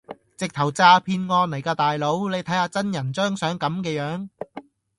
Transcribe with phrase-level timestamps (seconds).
[0.35, 4.29] 直頭詐騙案嚟㗎大佬你睇吓真人張相咁嘅樣